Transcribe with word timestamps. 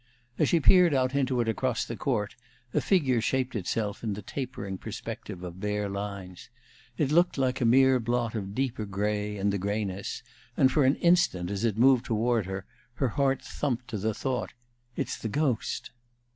As 0.39 0.49
she 0.49 0.59
peered 0.59 0.95
out 0.95 1.13
into 1.13 1.41
it 1.41 1.47
across 1.47 1.85
the 1.85 1.95
court, 1.95 2.35
a 2.73 2.81
figure 2.81 3.21
shaped 3.21 3.55
itself 3.55 4.03
in 4.03 4.13
the 4.13 4.23
tapering 4.23 4.79
perspective 4.79 5.43
of 5.43 5.59
bare 5.59 5.87
lines: 5.89 6.49
it 6.97 7.11
looked 7.11 7.37
a 7.37 7.65
mere 7.65 7.99
blot 7.99 8.33
of 8.33 8.55
deeper 8.55 8.85
gray 8.87 9.37
in 9.37 9.51
the 9.51 9.59
grayness, 9.59 10.23
and 10.57 10.71
for 10.71 10.85
an 10.85 10.95
instant, 10.95 11.51
as 11.51 11.63
it 11.63 11.77
moved 11.77 12.05
toward 12.05 12.47
her, 12.47 12.65
her 12.95 13.09
heart 13.09 13.43
thumped 13.43 13.87
to 13.89 13.99
the 13.99 14.15
thought, 14.15 14.53
"It's 14.95 15.19
the 15.19 15.29
ghost!" 15.29 15.91